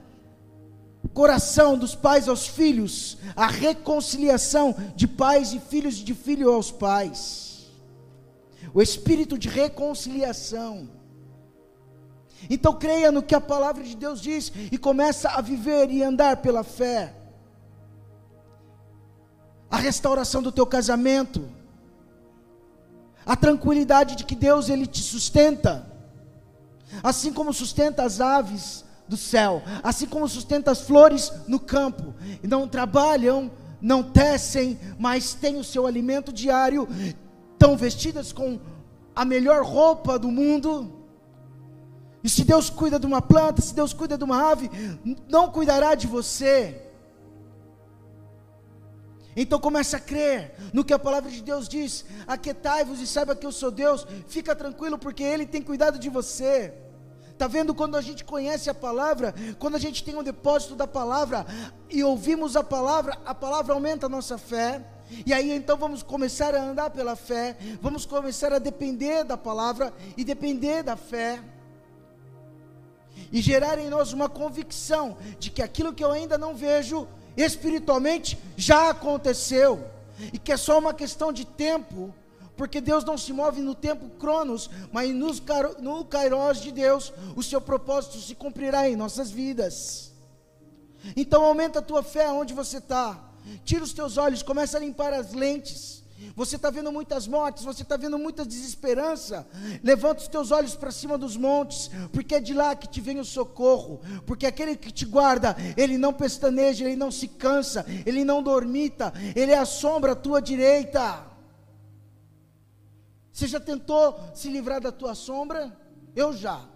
[1.15, 7.71] Coração dos pais aos filhos, a reconciliação de pais e filhos, de filho aos pais,
[8.73, 10.89] o espírito de reconciliação.
[12.51, 16.39] Então creia no que a palavra de Deus diz e começa a viver e andar
[16.39, 17.15] pela fé.
[19.71, 21.49] A restauração do teu casamento,
[23.25, 25.87] a tranquilidade de que Deus ele te sustenta,
[27.03, 32.69] assim como sustenta as aves do céu, assim como sustenta as flores no campo, não
[32.69, 33.51] trabalham,
[33.81, 36.87] não tecem, mas têm o seu alimento diário,
[37.53, 38.61] estão vestidas com
[39.15, 41.02] a melhor roupa do mundo
[42.25, 44.71] e se Deus cuida de uma planta, se Deus cuida de uma ave,
[45.29, 46.81] não cuidará de você.
[49.35, 53.47] Então comece a crer no que a palavra de Deus diz: aquietai-vos e saiba que
[53.47, 56.73] eu sou Deus, fica tranquilo, porque Ele tem cuidado de você.
[57.31, 60.87] Está vendo quando a gente conhece a palavra, quando a gente tem um depósito da
[60.87, 61.45] palavra
[61.91, 64.85] e ouvimos a palavra, a palavra aumenta a nossa fé.
[65.27, 69.93] E aí então vamos começar a andar pela fé, vamos começar a depender da palavra
[70.17, 71.43] e depender da fé
[73.33, 78.39] e gerar em nós uma convicção de que aquilo que eu ainda não vejo espiritualmente
[78.57, 79.91] já aconteceu.
[80.33, 82.15] E que é só uma questão de tempo,
[82.57, 85.11] porque Deus não se move no tempo cronos, mas
[85.81, 90.13] no kairos de Deus, o seu propósito se cumprirá em nossas vidas.
[91.17, 93.19] Então aumenta a tua fé onde você está,
[93.65, 96.02] tira os teus olhos, começa a limpar as lentes
[96.35, 99.47] você está vendo muitas mortes, você está vendo muita desesperança.
[99.83, 103.21] Levanta os teus olhos para cima dos montes, porque é de lá que te vem
[103.21, 104.01] o socorro.
[104.27, 109.13] Porque aquele que te guarda, ele não pestaneja, ele não se cansa, ele não dormita,
[109.37, 111.27] ele é a sombra à tua direita.
[113.33, 115.77] Você já tentou se livrar da tua sombra?
[116.15, 116.69] Eu já.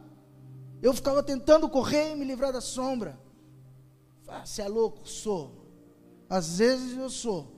[0.82, 3.18] Eu ficava tentando correr e me livrar da sombra.
[4.26, 5.06] Ah, você é louco?
[5.09, 5.66] Sou.
[6.28, 7.55] Às vezes eu sou.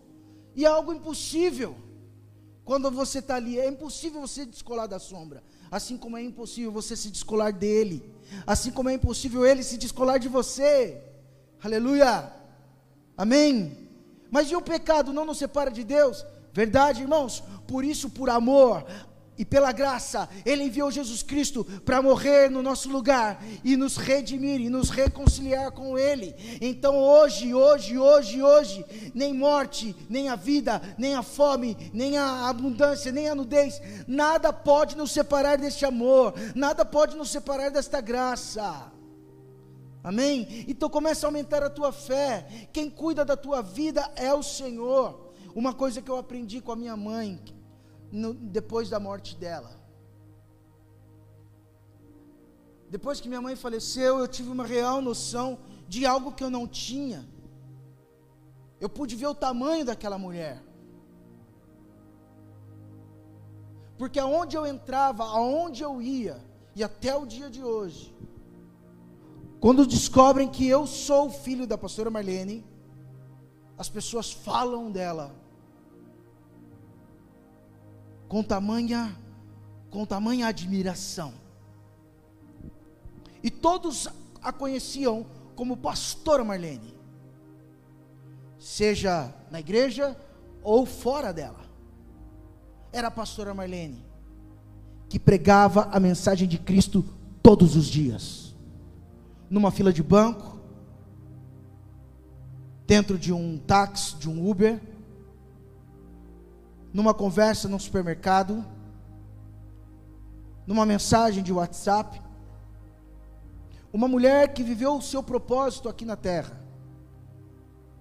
[0.58, 1.76] E é algo impossível.
[2.64, 5.40] Quando você está ali, é impossível você descolar da sombra.
[5.70, 8.02] Assim como é impossível você se descolar dele.
[8.44, 11.00] Assim como é impossível ele se descolar de você.
[11.62, 12.32] Aleluia.
[13.16, 13.88] Amém.
[14.32, 16.26] Mas e o pecado não nos separa de Deus?
[16.52, 17.40] Verdade, irmãos?
[17.68, 18.84] Por isso, por amor,
[19.38, 24.60] e pela graça, Ele enviou Jesus Cristo para morrer no nosso lugar e nos redimir
[24.60, 26.34] e nos reconciliar com Ele.
[26.60, 28.84] Então hoje, hoje, hoje, hoje,
[29.14, 34.52] nem morte, nem a vida, nem a fome, nem a abundância, nem a nudez, nada
[34.52, 38.92] pode nos separar deste amor, nada pode nos separar desta graça.
[40.02, 40.64] Amém?
[40.66, 42.68] Então começa a aumentar a tua fé.
[42.72, 45.32] Quem cuida da tua vida é o Senhor.
[45.54, 47.40] Uma coisa que eu aprendi com a minha mãe,
[48.10, 49.78] no, depois da morte dela.
[52.90, 56.66] Depois que minha mãe faleceu, eu tive uma real noção de algo que eu não
[56.66, 57.28] tinha.
[58.80, 60.62] Eu pude ver o tamanho daquela mulher.
[63.98, 66.42] Porque aonde eu entrava, aonde eu ia,
[66.74, 68.14] e até o dia de hoje,
[69.60, 72.64] quando descobrem que eu sou filho da pastora Marlene,
[73.76, 75.34] as pessoas falam dela
[78.28, 79.16] com tamanha
[79.90, 81.32] com tamanha admiração.
[83.42, 84.08] E todos
[84.42, 85.26] a conheciam
[85.56, 86.94] como pastora Marlene,
[88.58, 90.16] seja na igreja
[90.62, 91.66] ou fora dela.
[92.92, 94.04] Era a pastora Marlene
[95.08, 97.04] que pregava a mensagem de Cristo
[97.42, 98.54] todos os dias.
[99.48, 100.60] Numa fila de banco,
[102.86, 104.80] dentro de um táxi, de um Uber,
[106.98, 108.66] numa conversa no supermercado,
[110.66, 112.20] numa mensagem de WhatsApp.
[113.92, 116.60] Uma mulher que viveu o seu propósito aqui na terra.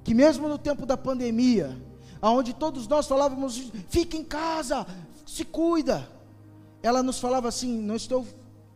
[0.04, 1.80] Que mesmo no tempo da pandemia,
[2.20, 4.88] aonde todos nós falávamos, fica em casa,
[5.28, 6.10] se cuida.
[6.82, 8.26] Ela nos falava assim, não estou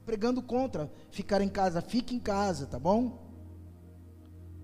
[0.05, 3.17] pregando contra ficar em casa, fique em casa, tá bom?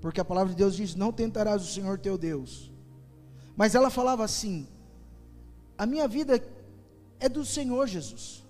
[0.02, 2.72] Porque a palavra de Deus diz: Não tentarás o Senhor teu Deus.
[3.56, 4.68] Mas ela falava assim:
[5.78, 6.44] A minha vida
[7.20, 8.44] é do Senhor Jesus.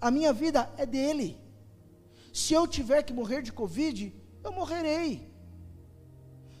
[0.00, 1.38] A minha vida é dele.
[2.32, 5.30] Se eu tiver que morrer de Covid, eu morrerei.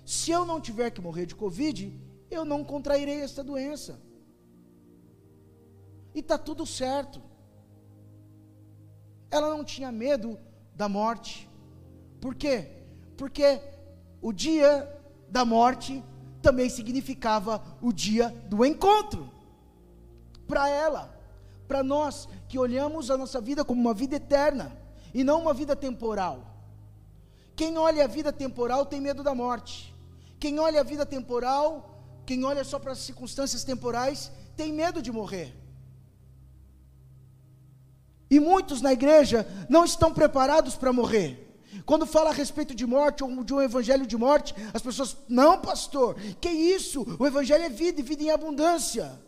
[0.04, 1.92] Se eu não tiver que morrer de Covid,
[2.30, 4.00] eu não contrairei esta doença.
[6.14, 7.22] E está tudo certo.
[9.30, 10.38] Ela não tinha medo
[10.74, 11.48] da morte.
[12.20, 12.82] Por quê?
[13.22, 13.60] porque
[14.20, 14.88] o dia
[15.28, 16.02] da morte
[16.42, 19.30] também significava o dia do encontro.
[20.46, 21.18] Para ela,
[21.66, 24.76] para nós que olhamos a nossa vida como uma vida eterna
[25.14, 26.52] e não uma vida temporal.
[27.54, 29.94] Quem olha a vida temporal tem medo da morte.
[30.38, 35.12] Quem olha a vida temporal, quem olha só para as circunstâncias temporais, tem medo de
[35.12, 35.54] morrer.
[38.28, 41.51] E muitos na igreja não estão preparados para morrer.
[41.86, 45.60] Quando fala a respeito de morte ou de um evangelho de morte, as pessoas, não,
[45.60, 47.06] pastor, que isso?
[47.18, 49.18] O evangelho é vida e vida em abundância.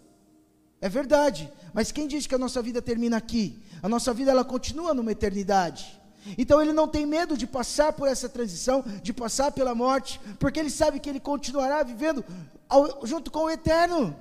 [0.80, 3.58] É verdade, mas quem diz que a nossa vida termina aqui?
[3.82, 6.00] A nossa vida ela continua numa eternidade.
[6.38, 10.58] Então ele não tem medo de passar por essa transição, de passar pela morte, porque
[10.60, 12.24] ele sabe que ele continuará vivendo
[12.68, 14.16] ao, junto com o eterno.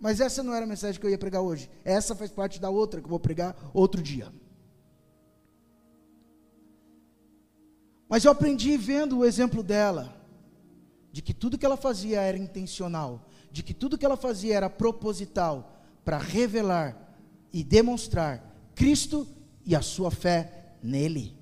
[0.00, 1.70] Mas essa não era a mensagem que eu ia pregar hoje.
[1.84, 4.30] Essa faz parte da outra que eu vou pregar outro dia.
[8.08, 10.14] Mas eu aprendi vendo o exemplo dela,
[11.10, 14.68] de que tudo que ela fazia era intencional, de que tudo que ela fazia era
[14.68, 17.16] proposital para revelar
[17.52, 19.26] e demonstrar Cristo
[19.64, 21.36] e a sua fé nele.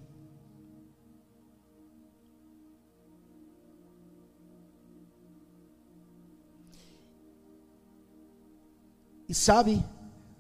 [9.29, 9.83] E sabe,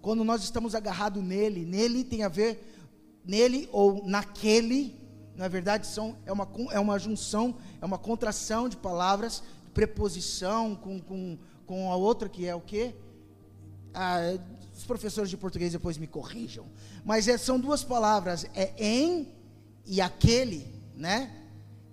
[0.02, 2.76] quando nós estamos agarrados nele, nele tem a ver,
[3.24, 4.94] nele ou naquele,
[5.36, 11.00] na verdade, são, é, uma, é uma junção, é uma contração de palavras, preposição com,
[11.00, 12.94] com, com a outra que é o quê?
[13.94, 14.38] Ah,
[14.76, 16.66] os professores de português depois me corrijam.
[17.04, 19.28] Mas é, são duas palavras, é em
[19.86, 20.66] e aquele,
[20.96, 21.30] né?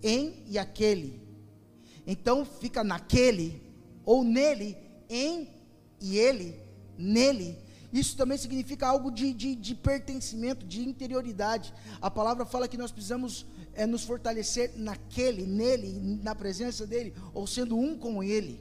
[0.03, 1.21] Em e aquele.
[2.05, 3.61] Então fica naquele,
[4.05, 4.77] ou nele,
[5.09, 5.47] em
[6.01, 6.59] e ele,
[6.97, 7.57] nele.
[7.91, 11.73] Isso também significa algo de, de, de pertencimento, de interioridade.
[11.99, 17.47] A palavra fala que nós precisamos é, nos fortalecer naquele, nele, na presença dele, ou
[17.47, 18.59] sendo um com ele.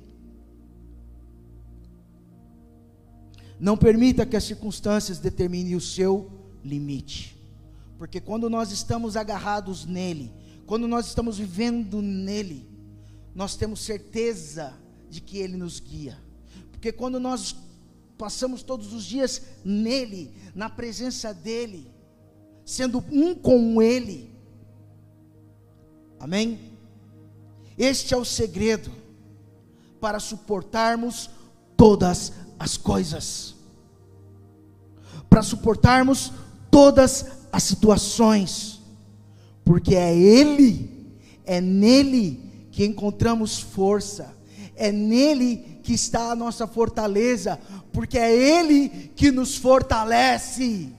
[3.61, 6.31] Não permita que as circunstâncias determinem o seu
[6.65, 7.37] limite.
[7.99, 10.33] Porque quando nós estamos agarrados nele,
[10.65, 12.69] quando nós estamos vivendo nele,
[13.35, 14.75] nós temos certeza
[15.11, 16.17] de que ele nos guia.
[16.71, 17.57] Porque quando nós
[18.19, 21.89] passamos todos os dias nele, na presença dele,
[22.65, 24.31] sendo um com ele.
[26.19, 26.59] Amém?
[27.79, 28.91] Este é o segredo
[30.01, 31.31] para suportarmos
[31.77, 33.55] todas as coisas,
[35.31, 36.33] para suportarmos
[36.71, 38.81] todas as situações,
[39.65, 44.37] porque é Ele, é nele que encontramos força,
[44.75, 47.59] é nele que está a nossa fortaleza,
[47.95, 50.93] porque é Ele que nos fortalece.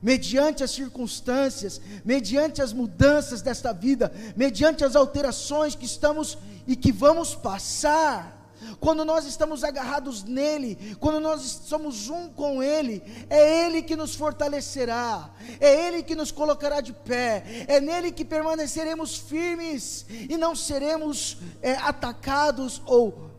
[0.00, 6.90] Mediante as circunstâncias, mediante as mudanças desta vida, mediante as alterações que estamos e que
[6.90, 8.50] vamos passar,
[8.80, 14.14] quando nós estamos agarrados nele, quando nós somos um com ele, é ele que nos
[14.14, 15.28] fortalecerá,
[15.60, 21.36] é ele que nos colocará de pé, é nele que permaneceremos firmes e não seremos
[21.60, 23.36] é, atacados ou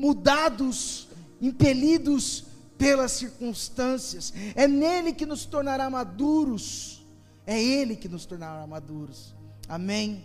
[0.00, 1.08] mudados,
[1.40, 2.44] impelidos
[2.78, 7.06] pelas circunstâncias, é nele que nos tornará maduros,
[7.46, 9.34] é ele que nos tornará maduros.
[9.68, 10.24] Amém.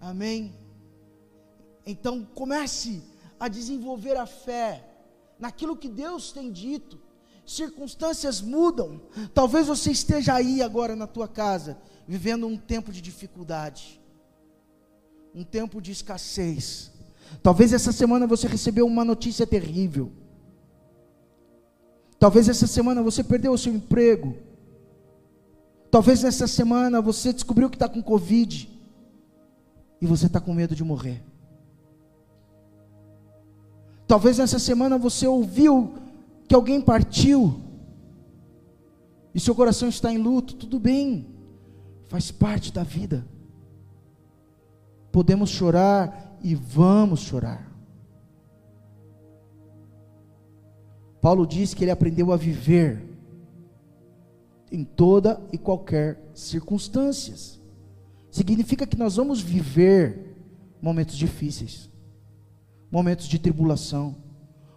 [0.00, 0.54] Amém.
[1.84, 3.02] Então comece
[3.38, 4.86] a desenvolver a fé
[5.38, 7.00] naquilo que Deus tem dito.
[7.44, 9.02] Circunstâncias mudam.
[9.34, 14.00] Talvez você esteja aí agora na tua casa, vivendo um tempo de dificuldade,
[15.34, 16.92] um tempo de escassez.
[17.42, 20.10] Talvez essa semana você recebeu uma notícia terrível.
[22.18, 24.36] Talvez essa semana você perdeu o seu emprego.
[25.90, 28.68] Talvez nessa semana você descobriu que está com Covid.
[30.00, 31.22] E você está com medo de morrer.
[34.06, 35.94] Talvez nessa semana você ouviu
[36.46, 37.60] que alguém partiu.
[39.34, 40.54] E seu coração está em luto.
[40.54, 41.26] Tudo bem.
[42.08, 43.26] Faz parte da vida.
[45.10, 47.70] Podemos chorar e vamos chorar.
[51.20, 53.04] Paulo diz que ele aprendeu a viver
[54.72, 57.60] em toda e qualquer circunstâncias.
[58.30, 60.36] Significa que nós vamos viver
[60.80, 61.90] momentos difíceis
[62.90, 64.16] momentos de tribulação,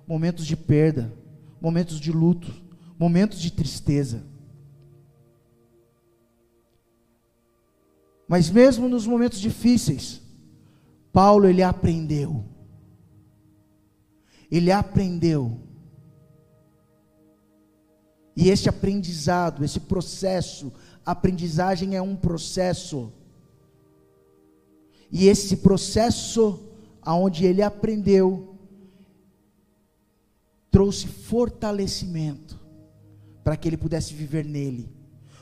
[0.07, 1.11] momentos de perda,
[1.59, 2.53] momentos de luto,
[2.97, 4.23] momentos de tristeza.
[8.27, 10.21] Mas mesmo nos momentos difíceis,
[11.13, 12.43] Paulo ele aprendeu.
[14.51, 15.59] Ele aprendeu.
[18.35, 20.73] E esse aprendizado, esse processo,
[21.05, 23.13] aprendizagem é um processo.
[25.11, 26.59] E esse processo
[26.99, 28.57] aonde ele aprendeu,
[30.71, 32.59] trouxe fortalecimento
[33.43, 34.89] para que ele pudesse viver nele.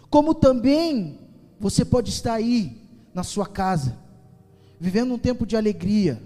[0.09, 1.19] Como também
[1.57, 2.77] você pode estar aí
[3.13, 3.97] na sua casa,
[4.81, 6.19] vivendo um tempo de alegria,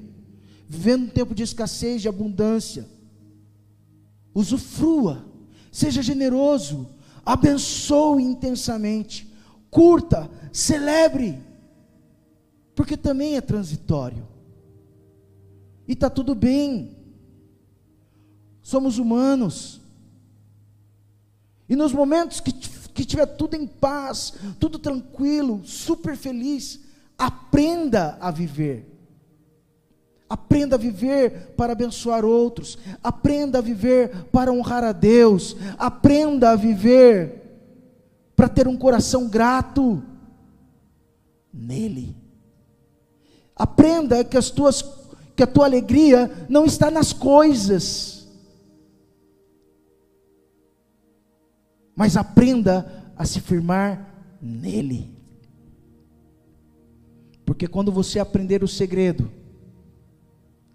[0.66, 2.88] vivendo um tempo de escassez, de abundância.
[4.34, 5.26] Usufrua,
[5.70, 6.88] seja generoso,
[7.26, 9.30] abençoe intensamente,
[9.70, 11.38] curta, celebre,
[12.74, 14.26] porque também é transitório.
[15.86, 16.95] E está tudo bem.
[18.62, 19.82] Somos humanos.
[21.68, 26.85] E nos momentos que, que tiver tudo em paz, tudo tranquilo, super feliz,
[27.18, 28.91] aprenda a viver.
[30.28, 32.78] Aprenda a viver para abençoar outros.
[33.03, 35.55] Aprenda a viver para honrar a Deus.
[35.78, 37.43] Aprenda a viver
[38.36, 40.03] para ter um coração grato
[41.53, 42.16] nele.
[43.55, 44.84] Aprenda que as tuas
[45.36, 48.28] que a tua alegria não está nas coisas.
[51.95, 55.14] Mas aprenda a se firmar nele.
[57.46, 59.32] Porque quando você aprender o segredo,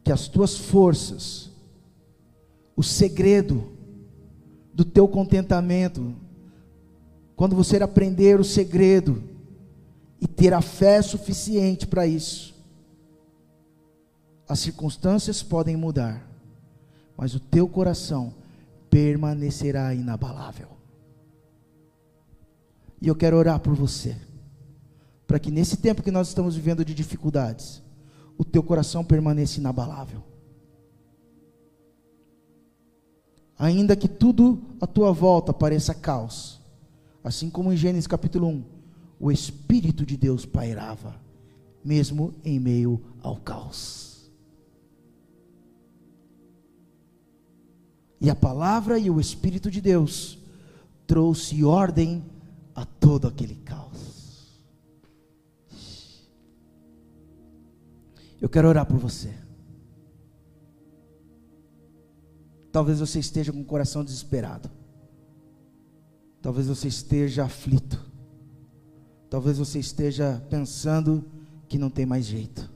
[0.05, 1.51] que as tuas forças,
[2.77, 3.73] o segredo
[4.73, 6.14] do teu contentamento,
[7.35, 9.23] quando você aprender o segredo
[10.21, 12.55] e ter a fé suficiente para isso,
[14.49, 16.27] as circunstâncias podem mudar,
[17.16, 18.35] mas o teu coração
[18.89, 20.68] permanecerá inabalável.
[23.01, 24.16] E eu quero orar por você,
[25.31, 27.81] para que nesse tempo que nós estamos vivendo de dificuldades,
[28.37, 30.24] o teu coração permaneça inabalável.
[33.57, 36.61] Ainda que tudo à tua volta pareça caos,
[37.22, 38.64] assim como em Gênesis capítulo 1,
[39.20, 41.14] o Espírito de Deus pairava,
[41.85, 44.28] mesmo em meio ao caos.
[48.20, 50.41] E a palavra e o Espírito de Deus
[51.07, 52.20] trouxe ordem
[52.74, 53.80] a todo aquele caos.
[58.41, 59.32] Eu quero orar por você.
[62.72, 64.70] Talvez você esteja com o coração desesperado.
[66.41, 68.01] Talvez você esteja aflito.
[69.28, 71.24] Talvez você esteja pensando
[71.68, 72.70] que não tem mais jeito.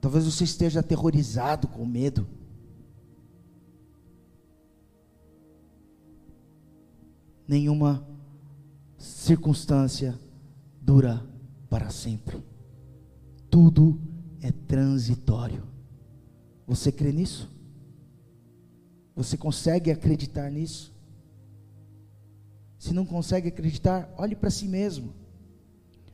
[0.00, 2.26] Talvez você esteja aterrorizado com medo.
[7.52, 8.06] nenhuma
[8.96, 10.18] circunstância
[10.80, 11.22] dura
[11.68, 12.51] para sempre.
[13.52, 14.00] Tudo
[14.40, 15.62] é transitório.
[16.66, 17.50] Você crê nisso?
[19.14, 20.90] Você consegue acreditar nisso?
[22.78, 25.12] Se não consegue acreditar, olhe para si mesmo.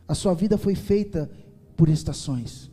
[0.08, 1.30] A sua vida foi feita
[1.76, 2.68] por estações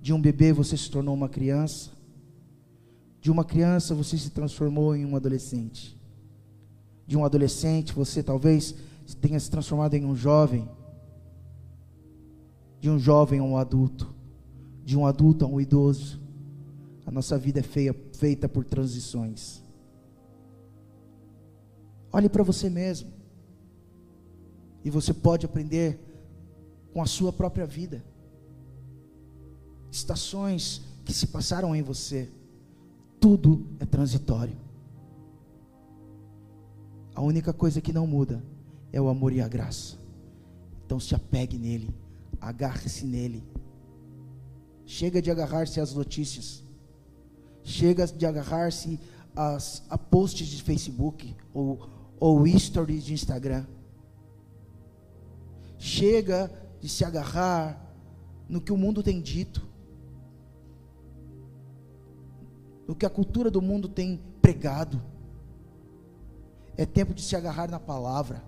[0.00, 1.90] De um bebê você se tornou uma criança.
[3.20, 5.94] De uma criança você se transformou em um adolescente.
[7.06, 8.74] De um adolescente você talvez
[9.20, 10.66] tenha se transformado em um jovem.
[12.80, 14.14] De um jovem a um adulto.
[14.84, 16.20] De um adulto a um idoso.
[17.04, 19.62] A nossa vida é feia, feita por transições.
[22.12, 23.10] Olhe para você mesmo.
[24.84, 26.00] E você pode aprender
[26.92, 28.04] com a sua própria vida.
[29.90, 32.28] Estações que se passaram em você.
[33.20, 34.56] Tudo é transitório.
[37.14, 38.42] A única coisa que não muda
[38.92, 39.96] é o amor e a graça.
[40.84, 41.94] Então se apegue nele,
[42.46, 43.44] agarre-se nele.
[44.84, 46.64] Chega de agarrar-se às notícias.
[47.64, 49.00] Chega de agarrar-se
[49.34, 51.88] a posts de Facebook ou,
[52.20, 53.66] ou stories de Instagram.
[55.76, 57.84] Chega de se agarrar
[58.48, 59.66] no que o mundo tem dito,
[62.86, 65.02] no que a cultura do mundo tem pregado.
[66.76, 68.44] É tempo de se agarrar na palavra,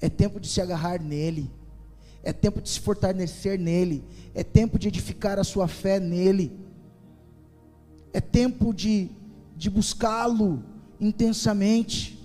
[0.00, 1.50] é tempo de se agarrar nele,
[2.28, 4.04] é tempo de se fortalecer nele,
[4.34, 6.52] é tempo de edificar a sua fé nele,
[8.12, 9.08] é tempo de,
[9.56, 10.62] de buscá-lo
[11.00, 12.22] intensamente,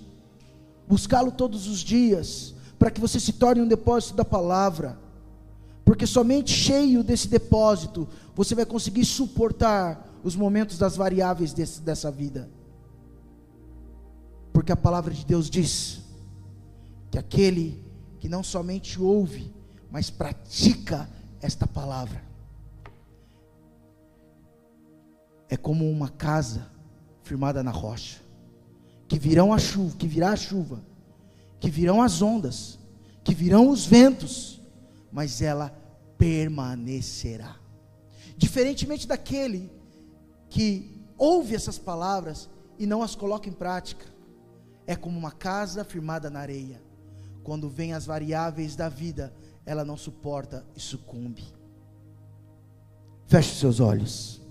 [0.86, 4.98] buscá-lo todos os dias para que você se torne um depósito da palavra.
[5.86, 12.10] Porque somente cheio desse depósito você vai conseguir suportar os momentos das variáveis desse, dessa
[12.10, 12.50] vida.
[14.52, 16.02] Porque a palavra de Deus diz
[17.10, 17.82] que aquele
[18.20, 19.54] que não somente ouve,
[19.94, 21.08] mas pratica
[21.40, 22.20] esta palavra,
[25.48, 26.66] é como uma casa
[27.22, 28.20] firmada na rocha,
[29.06, 30.82] que virão a chuva, que virá a chuva
[31.60, 32.76] que virão as ondas,
[33.22, 34.60] que virão os ventos,
[35.12, 35.70] mas ela
[36.18, 37.56] permanecerá.
[38.36, 39.72] Diferentemente daquele
[40.50, 44.04] que ouve essas palavras e não as coloca em prática,
[44.88, 46.82] é como uma casa firmada na areia.
[47.44, 49.32] Quando vem as variáveis da vida,
[49.66, 51.44] ela não suporta e sucumbe.
[53.26, 54.43] Feche seus olhos.